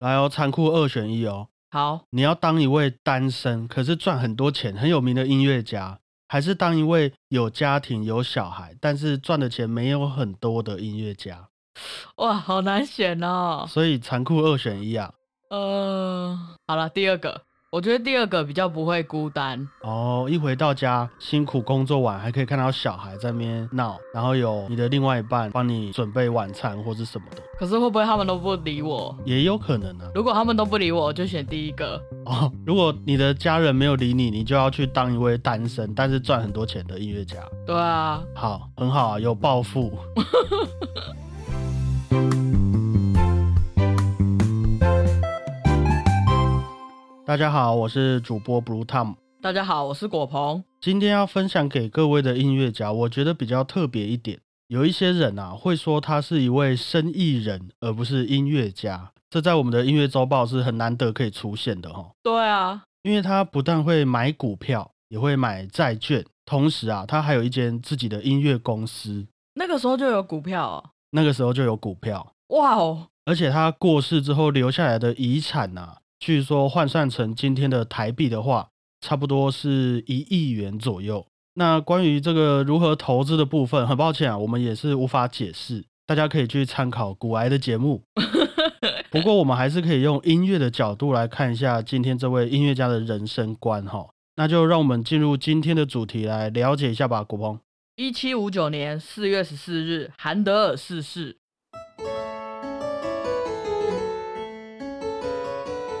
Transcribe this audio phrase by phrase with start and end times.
[0.00, 11.46] 来哦，残酷二选一哦，好，你要当一位单身可是赚很多钱、很有名的音乐家，还是当一位有家庭有小孩，但是赚的钱没有很多的音乐家？
[12.16, 13.66] 哇，好难选哦。
[13.68, 15.12] 所以残酷二选一啊。
[15.50, 17.42] 呃，好了，第二个，
[17.72, 19.64] 我觉得第二个比较不会孤单。
[19.82, 29.16] 哦，一回到家辛苦工作完，还可以看到小孩在那边闹，然后有你的另外一半帮你准备晚餐或是什么的，可是会不会他们都不理我？
[29.24, 30.10] 也有可能啊。
[30.16, 31.94] 如果他们都不理我，我就选第一个。
[32.24, 37.36] 哦，如果你的家人没有理你，你就要去当一位单身但是赚很多钱的音乐家。
[37.64, 39.96] 对啊，好，很好啊，有抱负。
[47.30, 49.14] 大家好，我是主播 Blue Tom。
[49.40, 50.64] 大家好，我是果鹏。
[50.80, 54.40] 今天要分享给各位的音乐家，我觉得比较特别一点。
[54.66, 59.12] 有一些人啊，会说他是一位生意人，而不是音乐家。
[59.30, 62.10] 这在我们的音乐周报是很难得可以出现的哈。
[62.24, 69.24] 对啊，因为他不但会买股票，也会买债券，同时啊，他还有一间自己的音乐公司。
[69.54, 70.90] 那个时候就有股票哦。
[71.12, 73.06] 那个时候就有股票，哇哦！
[73.24, 78.68] 而且他过世之后留下来的遗产啊，据说换算成今天的台币的话，
[79.00, 81.26] 差不多是一亿元左右。
[81.54, 88.02] 那关于这个如何投资的部分，很抱歉啊，我们也是无法解释，大家可以去参考古癌的节目。
[89.10, 94.06] 不过我们还是可以用音乐的角度来看一下今天这位音乐家的人生观哈。
[94.36, 97.58] 那就让我们进入今天的主题来了解一下吧，古鹏。
[97.96, 101.39] 一七五九年四月十四日，韩德尔逝世。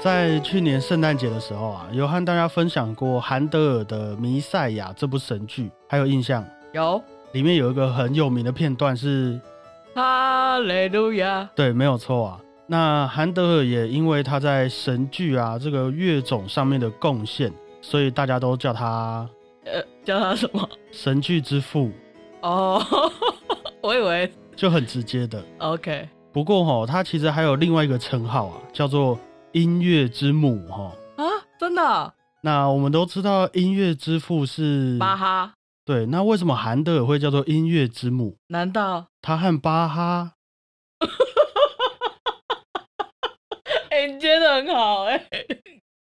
[0.02, 6.42] 在去年圣诞节的时候啊，有和大家分享过韩德尔的《弥赛亚》这部神剧，还有印象？
[6.72, 9.38] 有，里面有一个很有名的片段是
[9.94, 11.46] “哈利路亚”。
[11.54, 12.40] 对，没有错啊。
[12.66, 19.28] 那韩德尔也因为他在神剧啊这个乐种上面的贡献，所以大家都叫他。
[19.66, 20.66] 呃，叫他什么？
[20.90, 21.90] 神剧之父。
[22.40, 22.82] 哦，
[23.82, 25.44] 我以为就很直接的。
[25.58, 26.08] OK。
[26.32, 29.18] 不过哈，他其实还有另外一个称号啊，叫做
[29.52, 30.92] 音乐之母哈。
[31.16, 31.24] 啊，
[31.58, 32.14] 真的？
[32.42, 35.54] 那我们都知道音乐之父是巴哈。
[35.84, 38.36] 对，那为什么韩德尔会叫做音乐之母？
[38.48, 40.32] 难道他和巴哈？
[43.90, 45.26] 哎，你接的很好哎。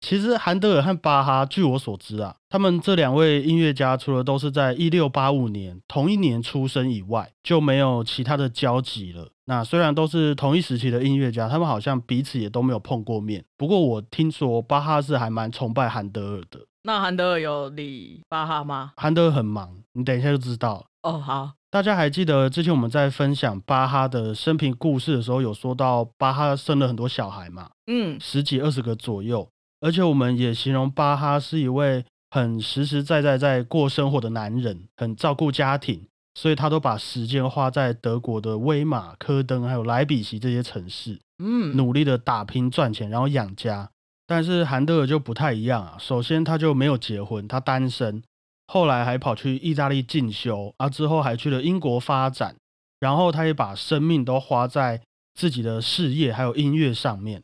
[0.05, 9.31] 其实韩德尔和巴哈，据我所知啊，他们这两位音乐家除了都是在一六八五年同一年出生以外，就没有其他的交集了。
[9.47, 13.43] 那虽然都是同一时期的音乐家，他们好像彼此也都没有碰过面。
[13.57, 16.61] 不过我听说巴哈是还蛮崇拜韩德尔的。
[16.83, 18.93] 那韩德尔有理巴哈吗？
[18.99, 20.85] 韩德尔很忙，你等一下就知道。
[21.03, 21.53] 哦，好。
[21.71, 27.71] 大家还记得之前我们在分享巴哈的生平故事的时候，有说到巴哈生了很多小孩嘛？
[27.87, 29.49] 嗯，十几二十个左右。
[29.85, 43.91] 而且我们也形容巴哈是一位很实实在在在过生活的男人，很照顾家庭，所以他都把时间花在德国的威马、科登还有莱比锡这些城市，嗯，努力的打拼赚钱，然后养家。
[44.27, 48.23] 但是韩德尔就不太一样啊，首先他就没有结婚，他单身，
[48.69, 52.57] 后来还跑去意大利进修，啊之后还去了英国发展，
[52.99, 55.03] 然后他也把生命都花在
[55.35, 57.43] 自己的事业还有音乐上面。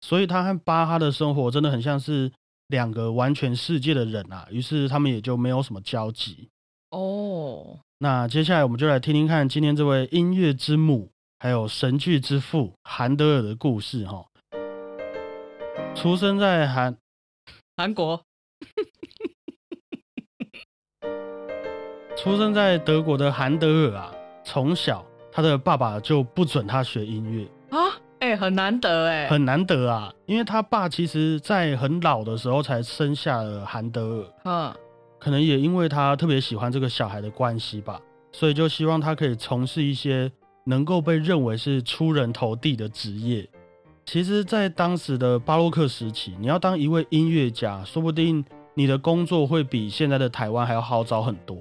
[0.00, 2.30] 所以他和巴哈的生活真的很像是
[2.68, 6.48] 两个完全世界的人啊，于是他们也就没有什么交集
[6.90, 7.78] 哦。
[7.98, 11.10] 那接下来我们就来听听看今天这位音乐之母，
[11.40, 14.24] 还有神剧之父韩德尔的故事哈。
[15.94, 16.96] 出生在韩
[17.76, 18.22] 韩国，
[22.16, 27.48] 出生在德国的韩德尔啊，从小他的爸爸就不准他学音乐
[28.28, 28.32] 啊。
[28.32, 30.12] 哎，很难得哎，很难得啊！
[30.26, 34.74] 因为他爸其实在很老的时候才生下了韩德尔，嗯，
[35.18, 38.00] 可能也因为他特别喜欢这个小孩的关系吧，
[38.32, 40.30] 所以就希望他可以从事一些
[40.64, 43.48] 能够被认为是出人头地的职业。
[44.04, 48.44] 其实，在当时的巴洛克时期，你要当一位音乐家，说不定
[48.74, 51.58] 你的工作会比现在的台湾还要好找很多。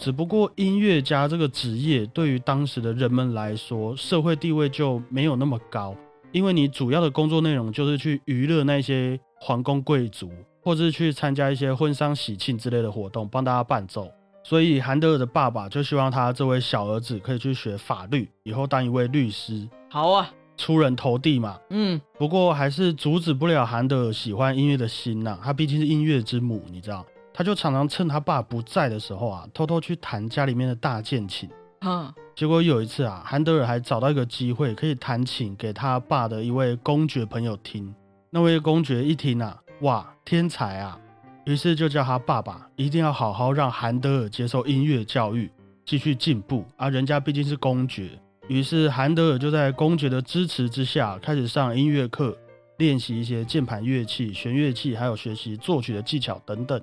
[0.00, 5.94] 哦，只不过音乐家这个职业对于当时的人们来说，社会地位就没有那么高，
[6.32, 10.30] 因为你主要的工作内容就是去娱乐那些皇宫贵族，
[10.62, 14.10] 或者是去参加一些婚丧喜庆之类的活动，帮大家伴奏。
[14.42, 19.68] 所以韩德尔的爸爸就希望他这位小儿子可以去学法律，以后当一位律师。
[19.90, 21.58] 好啊，出人头地嘛。
[21.68, 27.04] 嗯，不过还是阻止不了韩德尔喜欢音乐的心呐，他毕竟是音乐之母，你知道。
[27.40, 31.48] 他就常常趁他爸不在的时候啊，偷偷去弹家里面的大键琴，
[31.80, 37.94] 嗯，结果有一次啊，韩德尔还找到一个机会，可以弹琴给他爸的一位公爵朋友听。
[38.28, 41.00] 那位公爵一听啊，哇，天才啊！
[41.46, 45.50] 于是就叫他爸爸一定要好好让韩德尔接受音乐教育，
[45.86, 46.90] 继续进步啊。
[46.90, 48.10] 人家毕竟是公爵，
[48.48, 52.36] 于是韩德尔就在公爵的支持之下，开始上音乐课，
[52.76, 56.78] 练习一些键盘乐器、弦乐器，还有学习作曲的技巧等等。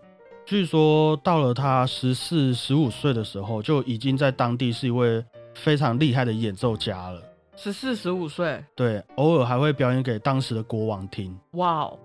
[0.47, 5.21] 据说到了他十四、十五岁的时候，就已经在当地是一位
[5.53, 7.21] 非常厉害的演奏家了。
[7.57, 11.37] 十四、十五岁，对，偶尔还会表演给当时的国王听。
[11.51, 11.99] 哇哦！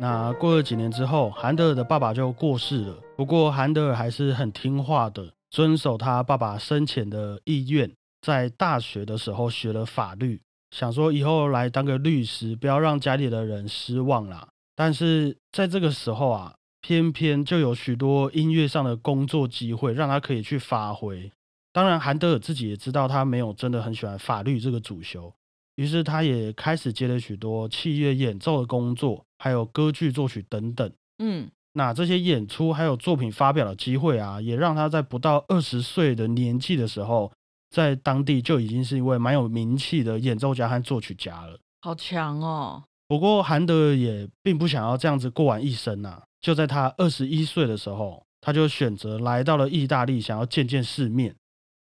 [0.00, 2.96] 那过了几年之后，韩德尔的爸爸就过世了。
[3.14, 7.92] 不过韩德尔还是很听话的，遵守他爸爸生前的意愿，
[8.22, 10.40] 在大学的时候学了法律，
[10.70, 14.48] 想说以后来当个律师，不要让家里的人失望啦。
[14.78, 21.32] 但是在这个时候啊，偏偏就有许多音乐上的工作机会让他可以去发挥。
[21.72, 25.34] 当然，韩德尔自己也知道他没有真的很喜欢法律这个主修。
[25.74, 30.92] 于是他也开始接了许多器乐演奏的工作，还有歌剧作曲等等。
[31.18, 37.32] 嗯，那这些演出还有作品发表的机会啊，也让他在不到二十岁的年纪的时候，
[37.68, 41.58] 在当地就已经是一位蛮有名气的演奏家和作曲家了。
[41.80, 42.84] 好强哦！
[43.08, 46.22] 不过韩德尔也并不想要这样子过完一生呐。
[46.40, 51.34] 就在他二十一岁的时候，他就选择来到了意大利，想要见见世面。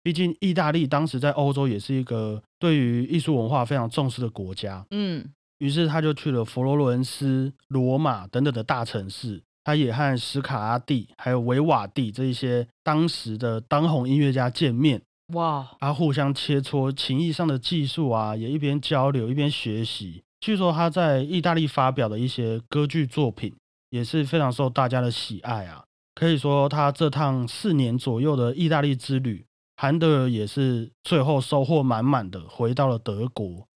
[0.03, 4.87] 毕竟，意大利当时在欧洲也是一个对于艺术文化非常重视的国家。
[4.91, 5.27] 嗯，
[5.59, 9.43] 于是他就去了佛罗伦斯、罗马等等的大城市。
[9.65, 15.01] 他也和史卡阿蒂还有维瓦蒂这一些当时的当红音乐家见面。
[15.33, 15.67] 哇！
[15.81, 20.23] 他互相切磋琴艺上的技术啊，也一边交流一边学习。
[20.45, 23.51] 据说他在意大利发表的一些歌剧作品
[23.89, 25.83] 也是非常受大家的喜爱啊。
[26.15, 29.47] 可以说，他这趟四年左右的意大利之旅。
[29.79, 33.67] 韩德尔也是最后收获满满的回到了德国。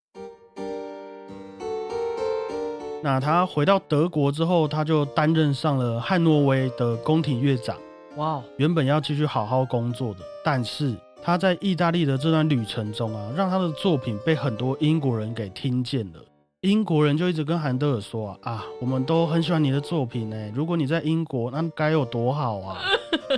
[3.03, 7.79] 那他回到德国之后，他就担任上了汉诺威的宫廷乐长。
[8.17, 16.21] 哇，原本要继续好好工作的，但是他在意大利的这段旅程中啊，让他的作品被很多英国人给听见了。
[16.63, 20.37] 英国人就一直跟韩德尔说啊，啊，我们都很喜欢你的作品呢。
[20.53, 22.81] 如果你在英国，那该有多好啊！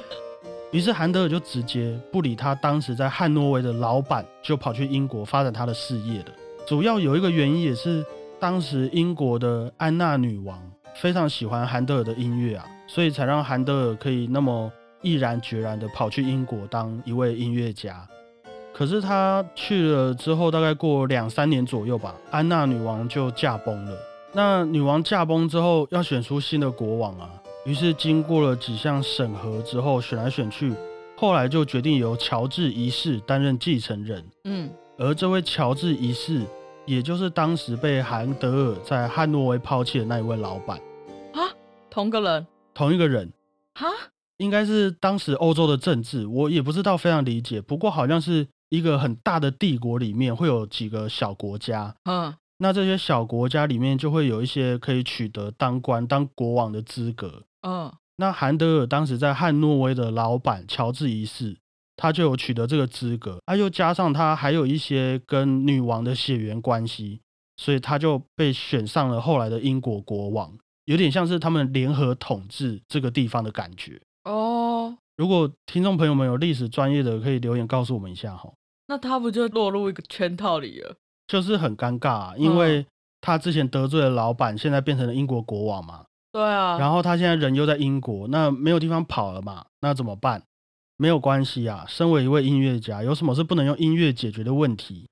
[0.72, 6.32] 于是韩德尔就直接不理他当时在汉诺威的老板，就跑去英国发展他的事业了。
[6.66, 8.02] 主要有一个原因，也是
[8.38, 10.58] 当时英国的安娜女王
[10.94, 14.72] 非常喜欢韩德尔的音乐啊，所以才让韩德尔可以那么
[15.02, 18.08] 毅然决然的跑去英国当一位音乐家。
[18.80, 23.92] 可是他去了之后，大概过两三年左右吧，安娜女王就驾崩了。
[24.32, 27.28] 那女王驾崩之后，要选出新的国王啊。
[27.66, 30.72] 于是经过了几项审核之后，选来选去，
[31.14, 34.24] 后来就决定由乔治一世担任继承人。
[34.44, 36.40] 嗯，而这位乔治一世，
[36.86, 40.78] 也就是当时被韩德尔在汉诺威抛弃的那一位老板。
[41.34, 41.52] 啊，
[41.90, 43.30] 同个人，同一个人。
[43.74, 43.84] 啊，
[44.38, 47.60] 应该是当时欧洲的政治，我也不知道非常理解。
[47.60, 51.94] 不过好像是一个很大的帝国里面会有几个小国家。
[52.04, 52.34] 嗯。
[52.62, 57.42] 那这些小国家里面就会有一些可以取得当官、当国王的资格。
[57.62, 61.56] 嗯，那韩德尔当时在汉诺威的老板乔治一世，
[61.96, 63.38] 他就有取得这个资格。
[63.46, 67.22] 啊，又加上他还有一些跟女王的血缘关系，
[67.56, 70.52] 所以他就被选上了后来的英国国王，
[70.84, 73.98] 有点像是他们联合统治这个地方的感觉。
[74.24, 78.52] 哦，如果听众朋友们有历史专业的，可以留言告诉我们一下哈。
[78.90, 80.96] 那他不就落入一个圈套里了？
[81.28, 82.84] 就是很尴尬，啊因为
[83.20, 86.06] 他之前得罪了老板，现在变成了英国国王嘛。
[86.32, 86.76] 对啊。
[86.76, 89.64] 然后他现在人又在英国，那没有地方跑了嘛？
[89.80, 90.42] 那怎么办？
[90.96, 95.06] 没有关系啊，身为一位音乐家，有什么是不能用音乐解决的问题？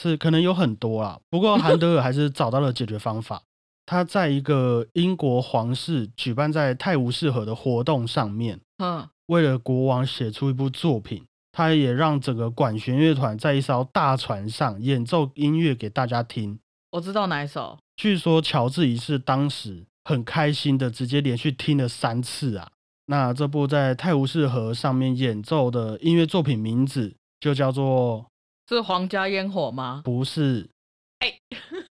[0.00, 1.20] 是可能有很多啊。
[1.30, 3.42] 不过韩德尔还是找到了解决方法。
[3.86, 11.24] 他在一个英国皇室举办在泰晤士河的活动上面，嗯，为了国王写出一部作品。
[11.52, 16.58] 他也让整个管弦乐团在一艘大船上演奏音乐给大家听。
[16.92, 17.78] 我知道哪一首？
[17.96, 22.68] 据说乔治一世当时很开心的，直接连续听了三次啊。
[23.06, 28.26] 那这部在泰晤士河上面演奏的音乐作品名字就叫做
[28.68, 30.00] 是皇家烟火吗？
[30.04, 30.70] 不是，
[31.18, 31.34] 哎，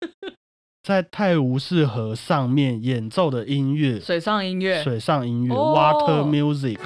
[0.83, 6.79] 在泰晤士河上面演奏的音乐，水上音乐，水上音乐，Water Music。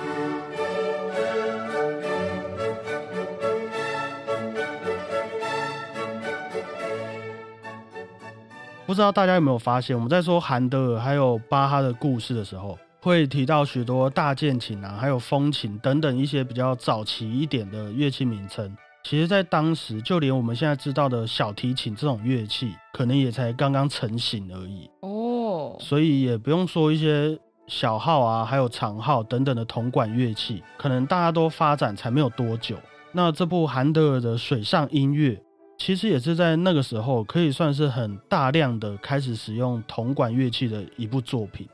[8.91, 18.77] 不知道大家有没有发现，我们在说韩德尔还有巴哈的故事的时候，会提到许多大键琴啊，还有风琴等等一些比较早期一点的乐器名称。
[19.05, 25.77] 其实，在当时，就连我们现在知道的小提琴这种乐器，可能也才刚刚成型而已哦。
[25.79, 32.77] 所以也不用说一些小号啊，还有长号等等的铜管乐器，可能大家都发展才没有多久。
[33.13, 35.41] 那这部韩德尔的水上音乐，
[35.81, 41.67] 其实也是在那个时候可以算是很大量的开始使用铜管乐器的一部作品。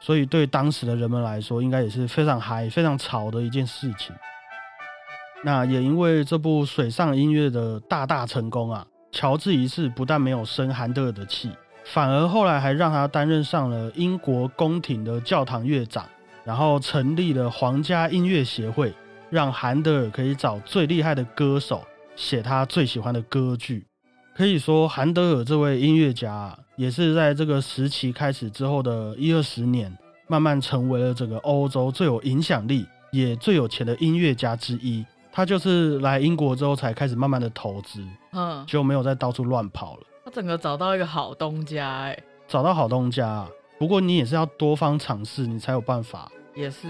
[0.00, 4.16] 所以对当时的人们来说，应该也是非常嗨、非常潮的一件事情。
[5.44, 11.50] 那也因为这部水上音乐的大大成功啊，乔治一世不但没有生韩德尔的气，
[11.84, 16.06] 反而后来还让他担任上了英国宫廷的教堂乐长，
[16.44, 18.90] 然后成立了皇家音乐协会，
[19.28, 21.84] 让韩德尔可以找最厉害的歌手
[22.16, 23.86] 写他最喜欢的歌剧。
[24.34, 29.94] 可以说，韩德尔这位音乐家也是在这个时期开始之后的一二十年，
[30.28, 35.04] 慢慢成为了整个欧洲最有影响力也最有钱的音乐家之一。
[35.32, 38.02] 他就是来英国之后才开始慢慢的投资，
[38.32, 40.02] 嗯，就没有再到处乱跑了。
[40.24, 43.46] 他整个找到一个好东家，哎，找到好东家。
[43.78, 46.30] 不过你也是要多方尝试，你才有办法。
[46.54, 46.88] 也是。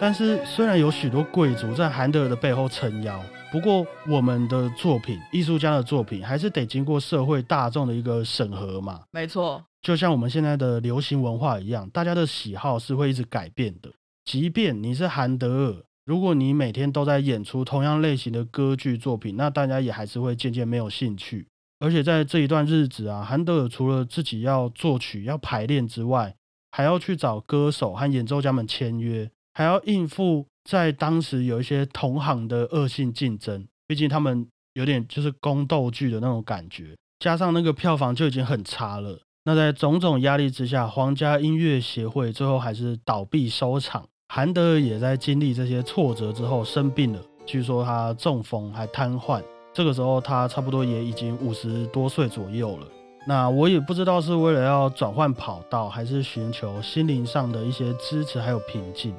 [0.00, 3.18] 但是虽然有许多贵族在韩德尔的背后撑腰，
[3.50, 9.02] 不过我们的作品，艺术家的作品，还是得经过社会大众的一个审核嘛。
[9.12, 13.90] 没错，就像我们现在的流行文化一样，大家的喜好是会一直改变的。
[14.24, 21.46] 即便你是韩德尔，如果你每天都在演出同样类型的歌剧作品，那大家也还是会渐渐没有兴趣。
[21.78, 26.34] 而且在这一段日子啊，韩德尔除了自己要作曲、要排练之外，
[26.72, 33.66] 还要去找歌手和演奏家们签约，还要应付在当时有一些同行的恶性竞争。
[33.86, 39.20] 毕竟他们有点就是宫斗剧的那种感觉，加上那个票房就已经很差了。
[39.44, 44.04] 那在种种压力之下，皇家音乐协会最后还是倒闭收场。
[44.28, 49.42] 韩德尔也在经历这些挫折之后生病了，据说他中风还瘫痪。
[49.74, 52.86] 这个时候他差不多也已经五十多岁左右了。
[53.26, 59.14] 那我也不知道是为了要转换跑道，还是寻求心灵上的一些支持还有平静。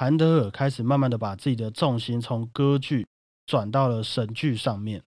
[0.00, 3.06] 韩德尔开始慢慢的把自己的重心从歌剧
[3.44, 5.02] 转到了神剧上面。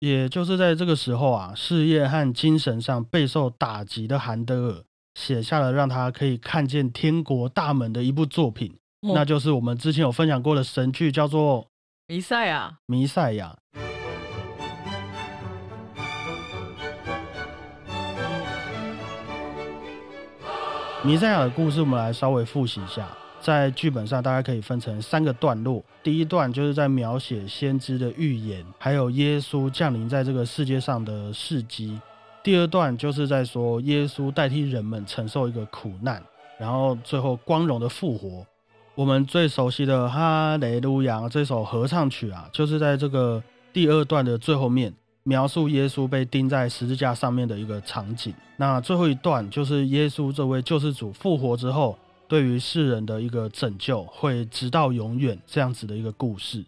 [0.00, 4.84] 也就是在这个时候啊，事业和精神上备受打击的韩德尔，
[5.14, 8.76] 写下了让他可以看见天国大门的一部作品。
[9.14, 11.62] 那就是我们之前有分享过的神剧，叫做
[12.08, 12.70] 《弥赛亚》。
[12.84, 13.56] 弥赛亚。
[21.02, 23.08] 弥赛亚的故事，我们来稍微复习一下。
[23.44, 25.84] 在剧本上，大概可以分成三个段落。
[26.02, 32.00] 第一段就是在描写先知的预言，还有耶稣降临在这个世界上的事迹。
[32.42, 36.22] 第二段就是在说耶稣代替人们承受一个苦难，
[36.58, 38.46] 然后最后光荣的复活。
[38.94, 43.42] 我们最熟悉的《哈雷路亚》这首合唱曲啊，就是在这个
[43.74, 44.90] 第二段的最后面，
[45.24, 48.32] 描述耶稣被钉在十字架上面的一个场景。
[48.56, 56.64] 那最后一段就是耶稣这位救世主复活之后，对于世人的一个拯救，会直到永远这样子的一个故事。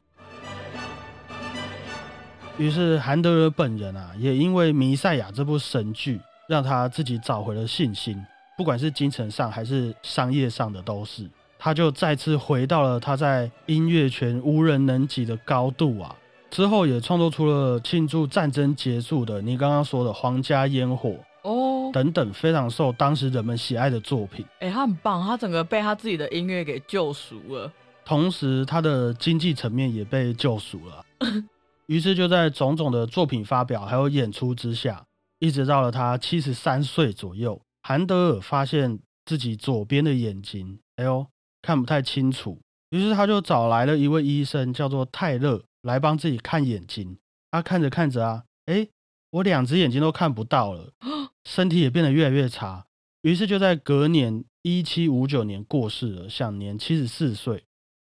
[2.59, 8.25] 于是韩德尔本人啊，也因为《弥赛亚》这部神剧，让他自己找回了信心，
[8.57, 11.29] 不管是精神上还是商业上的，都是。
[11.59, 16.15] 他就再次回到了他在音乐圈无人能及的高度啊！
[16.51, 21.15] 之后也创作出了庆祝战争结束的你刚刚说的皇家烟火
[21.97, 24.45] 等等非常受当时人们喜爱的作品。
[24.59, 27.73] 哎，他很棒，他整个被他自己的音乐给救赎了，
[28.05, 31.03] 同时他的经济层面也被救赎了。
[31.89, 35.03] 于是就在种种的作品发表还有演出之下，
[35.39, 41.27] 一直到了他七十三岁左右，韩德尔发现自己左边的眼睛，哎呦。
[41.63, 42.61] 看不太清楚，
[42.91, 47.19] 于是他就找来了一位医生，叫做泰勒，来帮自己看眼睛。
[47.51, 48.87] 他看着看着啊，哎，
[49.37, 50.93] 我两只眼睛都看不到了，
[51.45, 52.87] 身体也变得越来越差。
[53.21, 57.65] 于是就在隔年一七五九年过世了，享年七十四岁。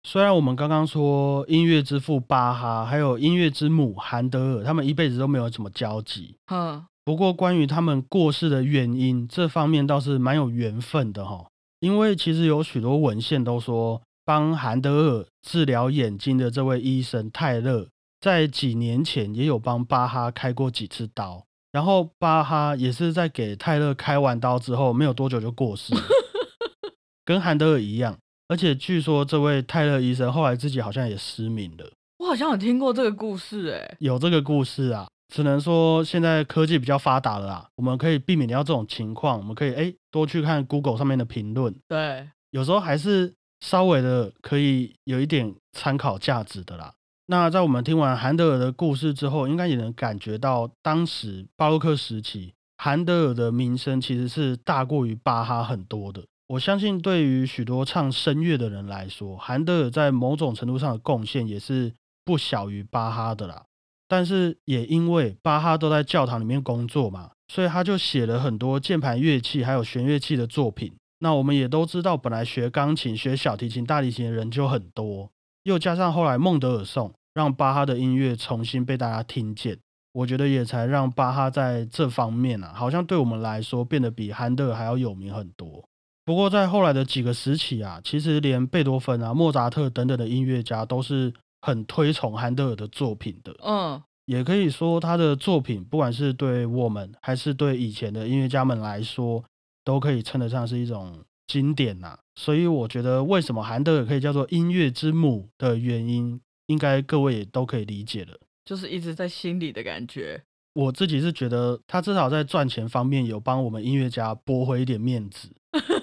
[0.04, 6.38] 虽然我们刚刚说音乐之父巴哈，还有音乐之母韩德尔，他们一辈子都没有什么交集。
[6.48, 11.46] 嗯，不过关于他们过世的原因，这方面倒是蛮有缘分的哈。
[11.82, 17.90] 因为其实有许多文献都说，帮韩德尔治疗眼睛的这位医生泰勒，
[18.22, 25.94] 在几年前也有帮巴哈开过几次刀，然后巴哈也是在给泰勒开完刀之后，没有多久就过世，
[27.26, 28.16] 跟韩德尔一样。
[28.48, 31.92] 而且据说这位泰勒医生后来自己好像也失明了。
[32.20, 35.08] 我好像有听过这个故事，哎，有这个故事啊。
[35.34, 39.38] 只能说现在科技比较发达了啦，我们可以避免掉这种情况。
[39.38, 46.94] 我们可以哎多去看 Google 上面的评论，对，有时候还是稍微的可以有一点参考价值的啦。
[47.32, 56.26] 那在我们听完韩德尔的故事之后，应该也能感觉到当时巴洛克时期韩德尔的名声其实是大过于巴哈很多的。
[56.50, 61.94] 我相信对于许多唱声乐的人来说，韩德尔在某种程度上的贡献也是
[62.26, 63.64] 不小于巴哈的啦。
[64.10, 70.94] 但是也因为巴哈都在教堂里面工作嘛，所以他就写了很多键盘乐器还有弦乐器的作品。
[71.20, 75.32] 那我们也都知道，本来学钢琴、学小提琴、大提琴的人就很多，
[75.64, 79.78] 又加上后来孟德尔颂，让巴哈的音乐重新被大家听见。
[80.14, 85.84] 我觉得也才让巴哈在这方面啊，好像对我们来说变得比韩德尔还要有名很多。
[86.26, 91.34] 不过在后来的几个时期啊，其实连贝多芬啊、莫扎特等等的音乐家都是。
[91.64, 99.44] 很推崇韩德尔的作品的，嗯，也可以说他的作品，不管是对我们还是对以前的音乐家们来说，
[99.86, 102.18] 都可以称得上是一种经典呐。
[102.34, 106.42] 所以我觉得，为什么韩德尔可以叫做音乐之母的原因，
[106.72, 110.42] 应该各位也都可以理解了，就是一直在心里的感觉。
[110.74, 115.50] 我自己是觉得，他至少在赚钱方面有帮我们音乐家驳回一点面子。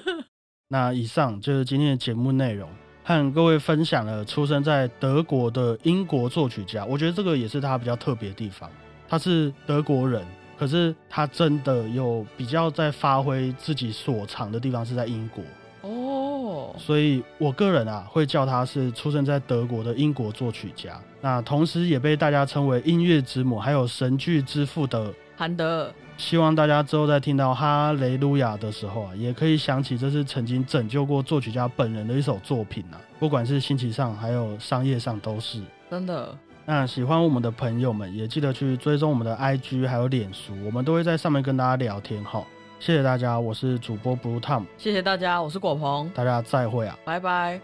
[0.69, 2.69] 那以上就是今天的节目内容。
[3.03, 8.71] 和各位分享了出生在德国的英国作曲家，我觉得这个也是他比较特别的地方。
[9.09, 10.23] 他是德国人，
[10.59, 15.58] 可是他真的有比较在发挥自己所长的地方是在英国哦。
[16.78, 21.00] 所以我个人啊会叫他是出生在德国的英国作曲家。
[21.20, 25.92] 那同时也被大家称为音乐之母，还有神剧之父的韩德尔。
[26.16, 32.99] 希望大家之后在听到《哈雷路亚》的时候啊，也可以想起这是曾经拯救过作曲家本人的一首作品啊。
[33.20, 36.37] 不管是心情上还有商业上都是真的。
[36.66, 42.44] 那喜欢我们的朋友们也记得去追踪我们的 IG 还有脸书，我们都会在上面跟大家聊天哈。
[42.80, 44.64] 谢谢大家，我是主播 Blue Tom。
[44.76, 46.08] 谢谢大家，我是果鹏。
[46.14, 47.61] 大家再会啊，拜拜。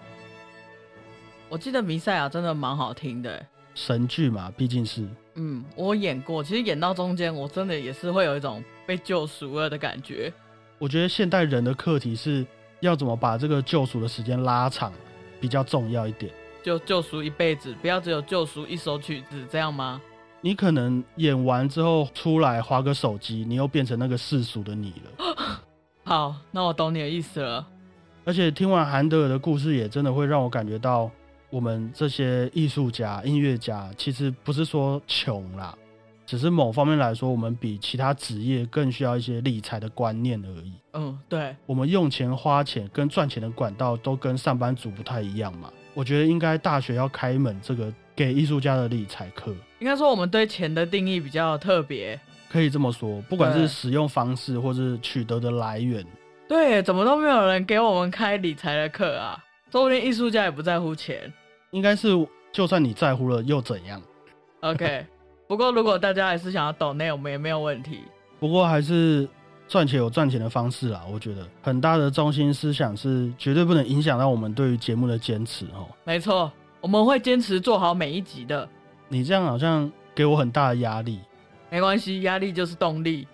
[1.49, 5.09] 我记得弥赛亚真的蛮好听的，神剧嘛，毕竟是。
[5.37, 10.33] 嗯，我演过，其实演到中间，我真的也是会有一种被救赎了的感觉。
[10.79, 12.45] 我觉得现代人的课题是
[12.81, 14.93] 要怎么把这个救赎的时间拉长，
[15.41, 16.31] 比较重要一点。
[16.61, 20.03] 就救赎一辈子，不要只有救赎一首曲子，这样吗？
[20.45, 25.61] 你可能演完之后出来划个手机，你又变成那个世俗的你了。
[26.05, 27.67] 好，那我懂你的意思了。
[28.27, 31.11] 而且听完韩德尔的故事，也真的会让我感觉到。
[31.49, 35.73] 我们这些艺术家、音乐家，其实不是说穷啦，
[36.27, 40.73] 只是某方面来说，我们比其他职业更需要一些理财的观念而已。
[40.95, 45.73] 嗯，对，我们用钱、花钱跟赚钱的管道都跟上班族不太一样嘛。
[45.95, 49.55] 我觉得应该大学要开门这个给艺术家的理财课。
[49.79, 52.19] 应该说，我们对钱的定义比较特别，
[52.51, 53.21] 可以这么说。
[53.23, 56.05] 不管是使用方式，或是取得的来源，
[56.49, 59.43] 对，怎么都没有人给我们开理财的课啊？
[59.71, 61.33] 说不定艺术家也不在乎钱。
[61.73, 62.09] 应该是，
[62.53, 64.01] 就算你在乎了又怎样
[64.61, 65.05] ？OK，
[65.49, 68.03] 不过如果大家还是想要抖内，我们也没有问题。
[68.39, 69.29] 不过还是
[69.67, 75.89] 赚钱有赚钱的方式啦，我觉得很大的中心思想是绝对不能影响到我们对于节目的坚持哦。
[76.05, 76.53] 没错，
[76.85, 78.69] 我们会坚持做好每一集的。
[79.09, 81.19] 你这样好像给我很大的压力。
[81.71, 83.27] 没关系，压力就是动力。